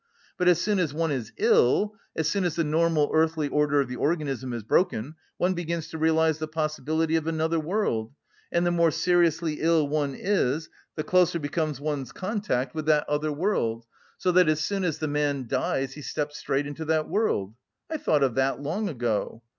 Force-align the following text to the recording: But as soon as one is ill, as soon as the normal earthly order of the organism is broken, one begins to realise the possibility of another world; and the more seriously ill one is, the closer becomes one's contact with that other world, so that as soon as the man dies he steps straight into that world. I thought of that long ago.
But 0.35 0.47
as 0.47 0.59
soon 0.59 0.79
as 0.79 0.95
one 0.95 1.11
is 1.11 1.31
ill, 1.37 1.93
as 2.15 2.27
soon 2.27 2.43
as 2.43 2.55
the 2.55 2.63
normal 2.63 3.11
earthly 3.13 3.47
order 3.47 3.81
of 3.81 3.87
the 3.87 3.97
organism 3.97 4.51
is 4.51 4.63
broken, 4.63 5.13
one 5.37 5.53
begins 5.53 5.89
to 5.89 5.99
realise 5.99 6.39
the 6.39 6.47
possibility 6.47 7.15
of 7.17 7.27
another 7.27 7.59
world; 7.59 8.11
and 8.51 8.65
the 8.65 8.71
more 8.71 8.89
seriously 8.89 9.59
ill 9.61 9.87
one 9.87 10.15
is, 10.17 10.69
the 10.95 11.03
closer 11.03 11.37
becomes 11.37 11.79
one's 11.79 12.11
contact 12.11 12.73
with 12.73 12.87
that 12.87 13.07
other 13.07 13.31
world, 13.31 13.85
so 14.17 14.31
that 14.31 14.49
as 14.49 14.59
soon 14.61 14.83
as 14.83 14.97
the 14.97 15.07
man 15.07 15.45
dies 15.45 15.93
he 15.93 16.01
steps 16.01 16.39
straight 16.39 16.65
into 16.65 16.85
that 16.85 17.07
world. 17.07 17.53
I 17.87 17.97
thought 17.97 18.23
of 18.23 18.33
that 18.33 18.59
long 18.59 18.89
ago. 18.89 19.43